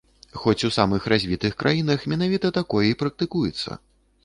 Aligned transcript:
Хоць 0.43 0.63
у 0.69 0.71
самых 0.77 1.05
развітых 1.13 1.53
краінах 1.61 2.07
менавіта 2.15 2.53
такое 2.59 2.83
і 2.91 2.99
практыкуецца. 3.05 3.81